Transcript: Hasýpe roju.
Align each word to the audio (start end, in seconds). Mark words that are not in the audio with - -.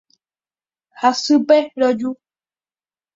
Hasýpe 1.01 1.57
roju. 1.79 2.11